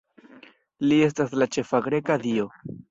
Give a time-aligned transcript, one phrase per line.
[0.87, 2.55] Li estas la ĉefa greka dio.